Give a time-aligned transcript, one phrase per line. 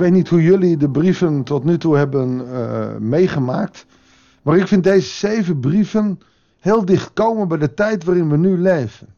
[0.00, 3.86] weet niet hoe jullie de brieven tot nu toe hebben uh, meegemaakt.
[4.42, 6.20] Maar ik vind deze zeven brieven
[6.58, 9.08] heel dicht komen bij de tijd waarin we nu leven.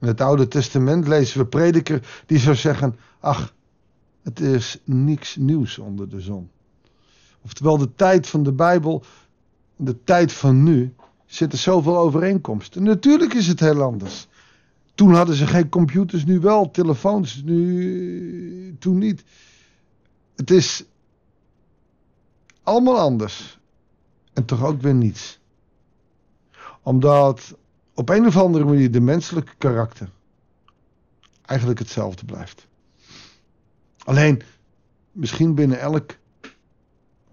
[0.00, 3.54] In het Oude Testament lezen we prediker die zou zeggen: Ach,
[4.22, 6.50] het is niks nieuws onder de zon.
[7.42, 9.02] Oftewel, de tijd van de Bijbel,
[9.76, 10.94] de tijd van nu,
[11.26, 12.82] zitten zoveel overeenkomsten.
[12.82, 14.28] Natuurlijk is het heel anders.
[15.00, 19.24] Toen hadden ze geen computers, nu wel, telefoons, nu, toen niet.
[20.36, 20.84] Het is
[22.62, 23.60] allemaal anders.
[24.32, 25.40] En toch ook weer niets.
[26.82, 27.56] Omdat
[27.94, 30.10] op een of andere manier de menselijke karakter
[31.42, 32.66] eigenlijk hetzelfde blijft.
[33.98, 34.42] Alleen
[35.12, 36.16] misschien binnen elk,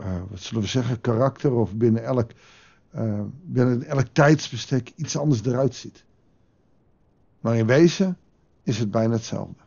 [0.02, 2.32] uh, wat zullen we zeggen, karakter of binnen elk,
[2.96, 6.06] uh, binnen elk tijdsbestek iets anders eruit ziet.
[7.40, 8.18] Maar in wezen
[8.64, 9.64] is het bijna hetzelfde.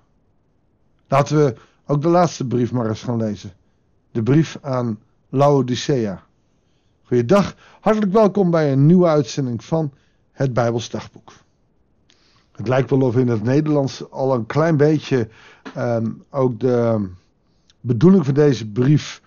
[1.09, 3.53] Laten we ook de laatste brief maar eens gaan lezen.
[4.11, 6.23] De brief aan Laodicea.
[7.03, 9.93] Goeiedag, hartelijk welkom bij een nieuwe uitzending van
[10.33, 11.33] het Bijbels Dagboek.
[12.53, 15.29] Het lijkt wel of in het Nederlands al een klein beetje
[15.77, 17.09] um, ook de
[17.81, 19.23] bedoeling van deze brief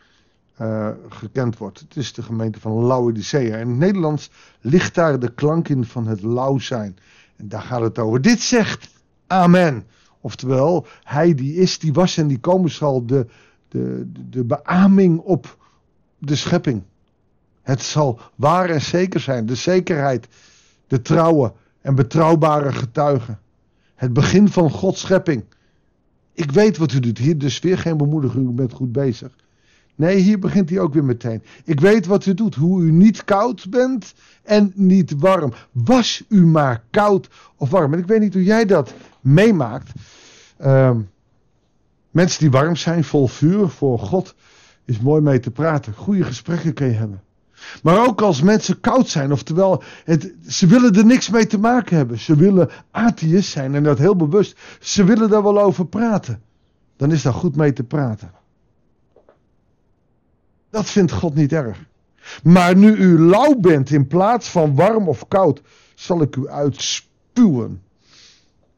[0.61, 1.79] uh, gekend wordt.
[1.79, 3.57] Het is de gemeente van Laodicea.
[3.57, 4.29] In het Nederlands
[4.61, 6.97] ligt daar de klank in van het lauw zijn.
[7.35, 8.21] En daar gaat het over.
[8.21, 8.93] Dit zegt
[9.27, 9.87] Amen.
[10.21, 13.05] Oftewel, hij die is, die was en die komen zal.
[13.05, 13.27] De,
[13.67, 15.57] de, de beaming op
[16.17, 16.83] de schepping.
[17.61, 19.45] Het zal waar en zeker zijn.
[19.45, 20.27] De zekerheid,
[20.87, 23.39] de trouwe en betrouwbare getuigen.
[23.95, 25.43] Het begin van Gods schepping.
[26.33, 27.17] Ik weet wat u doet.
[27.17, 28.49] Hier dus weer geen bemoediging.
[28.49, 29.35] U bent goed bezig.
[29.95, 31.43] Nee, hier begint hij ook weer meteen.
[31.63, 32.55] Ik weet wat u doet.
[32.55, 34.13] Hoe u niet koud bent
[34.43, 35.53] en niet warm.
[35.71, 37.93] Was u maar koud of warm.
[37.93, 39.91] En ik weet niet hoe jij dat meemaakt.
[40.61, 40.91] Uh,
[42.11, 44.35] mensen die warm zijn, vol vuur voor God,
[44.85, 45.93] is mooi mee te praten.
[45.93, 47.21] Goede gesprekken kun je hebben.
[47.83, 51.97] Maar ook als mensen koud zijn, oftewel, het, ze willen er niks mee te maken
[51.97, 52.19] hebben.
[52.19, 54.59] Ze willen atheïst zijn en dat heel bewust.
[54.79, 56.41] Ze willen daar wel over praten.
[56.97, 58.31] Dan is daar goed mee te praten.
[60.73, 61.77] Dat vindt God niet erg.
[62.43, 65.61] Maar nu u lauw bent in plaats van warm of koud,
[65.95, 67.81] zal ik u uitspuwen.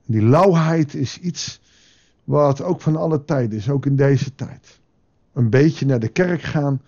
[0.05, 1.61] Die lauwheid is iets
[2.23, 4.79] wat ook van alle tijden is, ook in deze tijd.
[5.33, 6.81] Een beetje naar de kerk gaan,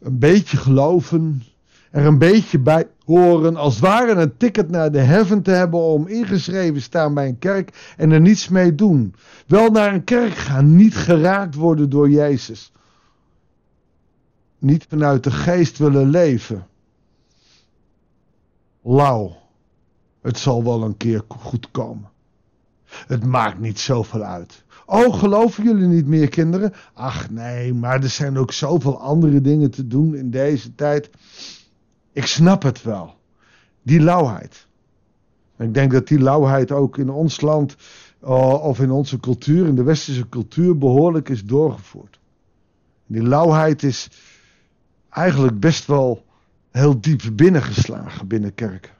[0.00, 1.42] een beetje geloven,
[1.90, 5.80] er een beetje bij horen, als het ware een ticket naar de heaven te hebben
[5.80, 9.14] om ingeschreven staan bij een kerk en er niets mee doen.
[9.46, 12.72] Wel naar een kerk gaan, niet geraakt worden door Jezus
[14.58, 16.66] niet vanuit de geest willen leven.
[18.82, 19.36] Lauw.
[20.20, 22.08] Het zal wel een keer goed komen.
[22.88, 24.64] Het maakt niet zoveel uit.
[24.86, 26.72] Oh, geloven jullie niet meer, kinderen?
[26.92, 31.10] Ach nee, maar er zijn ook zoveel andere dingen te doen in deze tijd.
[32.12, 33.14] Ik snap het wel.
[33.82, 34.66] Die lauwheid.
[35.58, 37.76] Ik denk dat die lauwheid ook in ons land
[38.24, 42.18] uh, of in onze cultuur, in de westerse cultuur, behoorlijk is doorgevoerd.
[43.06, 44.08] Die lauwheid is,
[45.10, 46.24] eigenlijk best wel
[46.70, 48.92] heel diep binnengeslagen binnen kerken.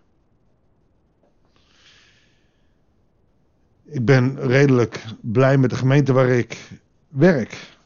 [3.84, 7.76] Ik ben redelijk blij met de gemeente waar ik werk.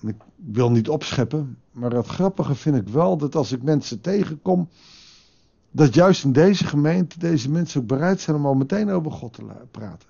[0.00, 4.68] Ik wil niet opscheppen, maar het grappige vind ik wel dat als ik mensen tegenkom,
[5.70, 9.32] dat juist in deze gemeente deze mensen ook bereid zijn om al meteen over God
[9.32, 10.08] te praten.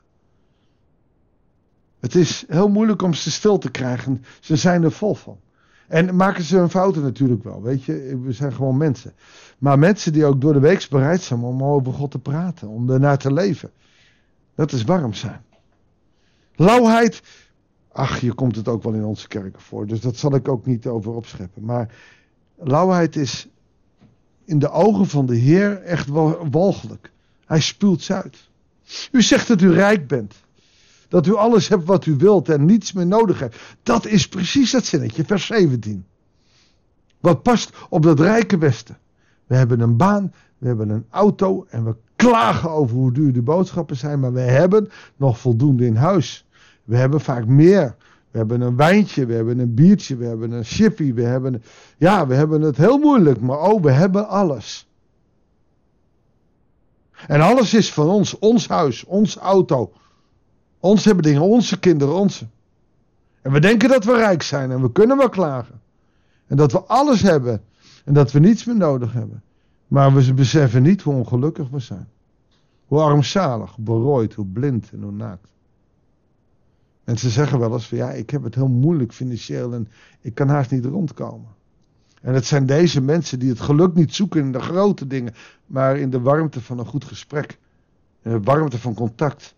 [2.01, 4.25] Het is heel moeilijk om ze stil te krijgen.
[4.41, 5.39] Ze zijn er vol van.
[5.89, 8.19] En maken ze hun fouten natuurlijk wel, weet je.
[8.23, 9.13] We zijn gewoon mensen.
[9.59, 12.91] Maar mensen die ook door de week bereid zijn om over God te praten, om
[12.91, 13.71] ernaar te leven.
[14.55, 15.45] Dat is warm zijn.
[16.55, 17.23] Lauwheid,
[17.93, 19.87] ach, hier komt het ook wel in onze kerken voor.
[19.87, 21.65] Dus dat zal ik ook niet over opscheppen.
[21.65, 21.95] Maar
[22.57, 23.49] lauwheid is
[24.45, 26.09] in de ogen van de Heer echt
[26.51, 27.13] walgelijk.
[27.45, 28.49] Hij spuwt ze uit.
[29.13, 30.35] U zegt dat u rijk bent.
[31.09, 33.57] Dat u alles hebt wat u wilt en niets meer nodig hebt.
[33.83, 36.05] Dat is precies dat zinnetje, vers 17.
[37.21, 38.99] Wat past op dat rijke Westen.
[39.47, 43.43] We hebben een baan, we hebben een auto en we klagen over hoe duur de
[43.43, 46.47] boodschappen zijn, maar we hebben nog voldoende in huis.
[46.85, 47.97] We hebben vaak meer.
[48.31, 51.63] We hebben een wijntje, we hebben een biertje, we hebben een chippy, we hebben,
[51.97, 54.89] ja, we hebben het heel moeilijk, maar oh, we hebben alles.
[57.27, 59.93] En alles is van ons, ons huis, ons auto,
[60.81, 62.47] ons hebben dingen, onze kinderen, onze.
[63.43, 65.81] En we denken dat we rijk zijn en we kunnen wel klagen.
[66.47, 67.63] En dat we alles hebben
[68.05, 69.43] en dat we niets meer nodig hebben.
[69.87, 72.09] Maar we beseffen niet hoe ongelukkig we zijn.
[72.87, 75.49] Hoe armzalig, berooid, hoe blind en hoe naakt.
[77.05, 79.89] Mensen zeggen wel eens van ja, ik heb het heel moeilijk financieel en
[80.21, 81.57] ik kan haast niet rondkomen.
[82.23, 85.35] En het zijn deze mensen die het geluk niet zoeken in de grote dingen,
[85.67, 87.59] maar in de warmte van een goed gesprek.
[88.23, 89.55] In de warmte van contact.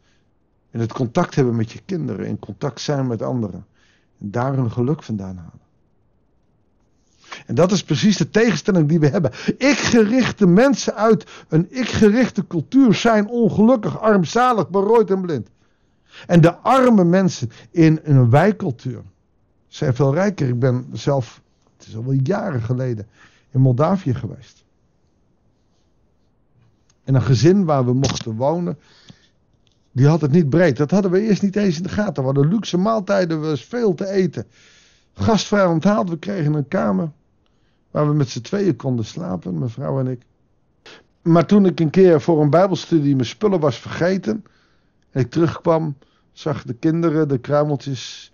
[0.70, 3.66] In het contact hebben met je kinderen, in contact zijn met anderen.
[4.20, 5.60] En daar hun geluk vandaan halen.
[7.46, 9.30] En dat is precies de tegenstelling die we hebben.
[9.56, 15.48] Ik-gerichte mensen uit een ik-gerichte cultuur zijn ongelukkig, armzalig, berooid en blind.
[16.26, 19.02] En de arme mensen in een wijkcultuur
[19.68, 20.48] zijn veel rijker.
[20.48, 21.40] Ik ben zelf,
[21.76, 23.06] het is al wel jaren geleden,
[23.50, 24.64] in Moldavië geweest.
[27.04, 28.78] En een gezin waar we mochten wonen,
[29.92, 30.76] die had het niet breed.
[30.76, 32.22] Dat hadden we eerst niet eens in de gaten.
[32.22, 34.46] We hadden luxe maaltijden, was veel te eten.
[35.14, 37.12] Gastvrij onthaald, we kregen een kamer
[37.90, 40.22] waar we met z'n tweeën konden slapen, mevrouw en ik.
[41.22, 44.44] Maar toen ik een keer voor een bijbelstudie mijn spullen was vergeten
[45.10, 45.96] en ik terugkwam,
[46.32, 48.32] zag de kinderen de kruimeltjes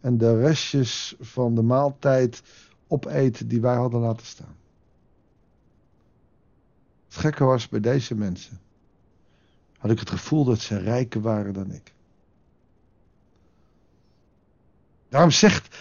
[0.00, 2.42] en de restjes van de maaltijd
[2.88, 4.56] opeten die wij hadden laten staan.
[7.06, 8.60] Het gekke was bij deze mensen,
[9.84, 11.92] had ik het gevoel dat ze rijker waren dan ik.
[15.08, 15.76] Daarom zegt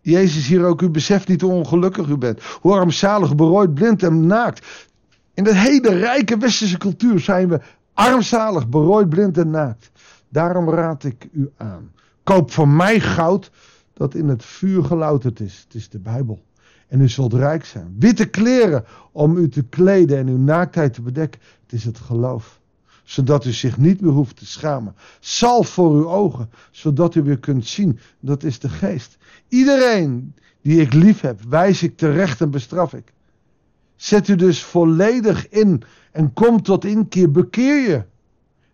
[0.00, 2.42] Jezus hier ook, u beseft niet hoe ongelukkig u bent.
[2.42, 4.86] Hoe armzalig, berooid, blind en naakt.
[5.34, 7.60] In de hele rijke westerse cultuur zijn we
[7.94, 9.90] armzalig, berooid, blind en naakt.
[10.28, 11.92] Daarom raad ik u aan.
[12.22, 13.50] Koop voor mij goud
[13.92, 15.64] dat in het vuur gelouterd is.
[15.64, 16.42] Het is de Bijbel.
[16.86, 17.96] En u zult rijk zijn.
[17.98, 21.40] Witte kleren om u te kleden en uw naaktheid te bedekken.
[21.62, 22.57] Het is het geloof.
[23.08, 24.94] Zodat u zich niet meer hoeft te schamen.
[25.20, 26.50] Zalf voor uw ogen.
[26.70, 27.98] Zodat u weer kunt zien.
[28.20, 29.18] Dat is de geest.
[29.48, 33.12] Iedereen die ik lief heb, wijs ik terecht en bestraf ik.
[33.96, 35.82] Zet u dus volledig in
[36.12, 37.30] en kom tot inkeer.
[37.30, 38.04] Bekeer je.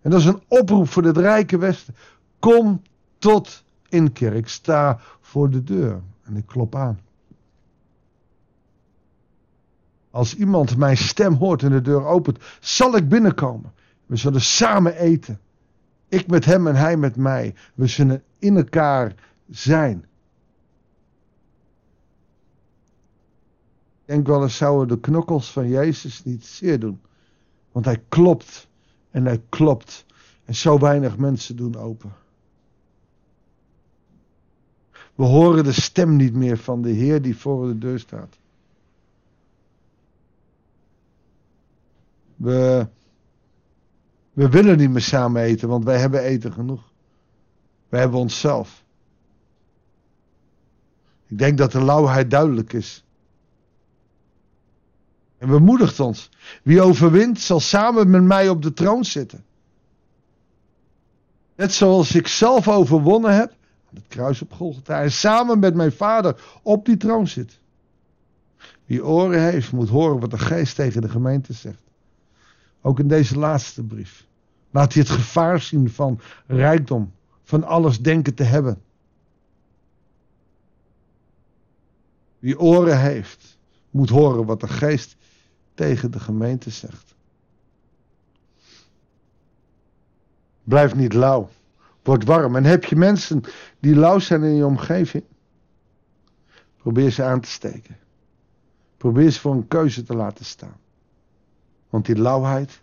[0.01, 1.95] En dat is een oproep voor het rijke Westen.
[2.39, 2.83] Kom
[3.19, 4.33] tot inkeer.
[4.33, 7.01] Ik sta voor de deur en ik klop aan.
[10.11, 13.73] Als iemand mijn stem hoort en de deur opent, zal ik binnenkomen.
[14.07, 15.41] We zullen samen eten.
[16.09, 17.55] Ik met hem en hij met mij.
[17.75, 19.15] We zullen in elkaar
[19.51, 20.05] zijn.
[24.05, 27.01] Denk wel eens zouden de knokkels van Jezus niet zeer doen.
[27.73, 28.69] Want hij klopt
[29.11, 30.07] en hij klopt.
[30.45, 32.13] En zo weinig mensen doen open.
[35.15, 38.39] We horen de stem niet meer van de Heer die voor de deur staat.
[42.37, 42.89] We,
[44.35, 46.93] we willen niet meer samen eten, want wij hebben eten genoeg.
[47.89, 48.85] Wij hebben onszelf.
[51.27, 53.05] Ik denk dat de lauwheid duidelijk is.
[55.39, 56.31] En bemoedigt ons.
[56.63, 59.45] Wie overwint, zal samen met mij op de troon zitten.
[61.57, 65.93] Net zoals ik zelf overwonnen heb, aan het kruis op Golgotha, en samen met mijn
[65.93, 67.61] vader op die troon zit.
[68.87, 71.84] Wie oren heeft, moet horen wat de geest tegen de gemeente zegt.
[72.87, 74.27] Ook in deze laatste brief.
[74.71, 78.83] Laat hij het gevaar zien van rijkdom, van alles denken te hebben.
[82.39, 83.59] Wie oren heeft,
[83.91, 85.17] moet horen wat de geest
[85.75, 87.15] tegen de gemeente zegt.
[90.63, 91.49] Blijf niet lauw.
[92.03, 92.57] Word warm.
[92.57, 93.43] En heb je mensen
[93.81, 95.25] die lauw zijn in je omgeving?
[96.77, 97.97] Probeer ze aan te steken.
[98.97, 100.83] Probeer ze voor een keuze te laten staan.
[101.95, 102.81] Want die lauwheid,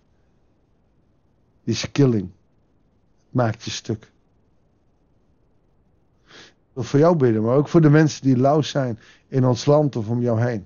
[1.63, 2.29] die is killing.
[3.29, 4.11] maakt je stuk.
[6.27, 9.65] Ik wil voor jou bidden, maar ook voor de mensen die lauw zijn in ons
[9.65, 10.65] land of om jou heen.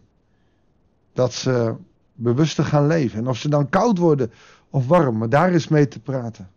[1.14, 1.76] Dat ze
[2.14, 3.20] bewuster gaan leven.
[3.20, 4.32] En of ze dan koud worden
[4.70, 6.50] of warm, maar daar is mee te praten.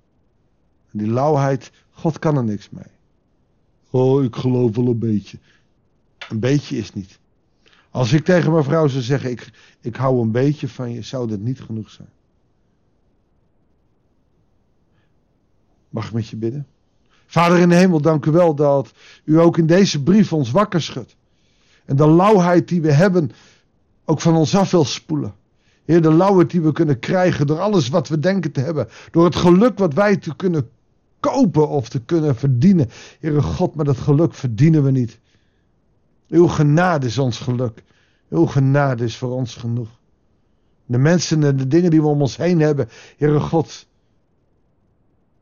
[0.93, 2.93] En die lauwheid, God kan er niks mee.
[3.91, 5.39] Oh, ik geloof wel een beetje.
[6.29, 7.19] Een beetje is niet.
[7.91, 11.29] Als ik tegen mijn vrouw zou zeggen, ik, ik hou een beetje van je, zou
[11.29, 12.09] dat niet genoeg zijn.
[15.89, 16.67] Mag ik met je bidden?
[17.27, 18.93] Vader in de hemel, dank u wel dat
[19.25, 21.17] u ook in deze brief ons wakker schudt.
[21.85, 23.31] En de lauwheid die we hebben
[24.05, 25.35] ook van ons af wil spoelen.
[25.85, 28.89] Heer, de lauwheid die we kunnen krijgen door alles wat we denken te hebben.
[29.11, 30.71] Door het geluk wat wij te kunnen
[31.21, 32.91] kopen of te kunnen verdienen.
[33.21, 35.19] Heere God, maar dat geluk verdienen we niet.
[36.29, 37.83] Uw genade is ons geluk.
[38.31, 39.89] Uw genade is voor ons genoeg.
[40.87, 43.87] De mensen en de dingen die we om ons heen hebben, Heere God.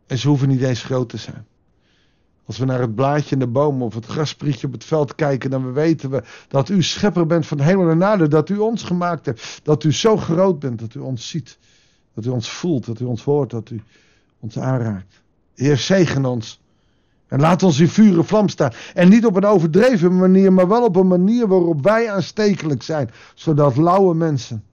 [0.07, 1.47] En ze hoeven niet eens groot te zijn.
[2.47, 5.51] Als we naar het blaadje in de boom of het grasprietje op het veld kijken,
[5.51, 8.29] dan weten we dat u schepper bent van hemel en aarde.
[8.29, 9.61] Dat u ons gemaakt hebt.
[9.63, 11.59] Dat u zo groot bent dat u ons ziet.
[12.15, 13.83] Dat u ons voelt, dat u ons hoort, dat u
[14.41, 15.23] ons aanraakt.
[15.55, 16.61] Heer, zegen ons.
[17.29, 18.73] En laat ons in vuur en vlam staan.
[18.95, 23.11] En niet op een overdreven manier, maar wel op een manier waarop wij aanstekelijk zijn.
[23.35, 24.65] Zodat lauwe mensen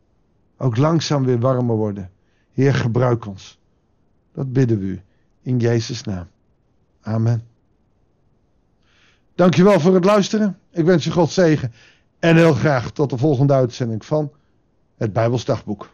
[0.57, 2.11] ook langzaam weer warmer worden.
[2.51, 3.59] Heer, gebruik ons.
[4.33, 5.01] Dat bidden we u.
[5.41, 6.27] In Jezus' naam.
[7.01, 7.43] Amen.
[9.35, 10.59] Dankjewel voor het luisteren.
[10.71, 11.73] Ik wens je God zegen.
[12.19, 14.31] En heel graag tot de volgende uitzending van
[14.97, 15.89] het Bijbelsdagboek.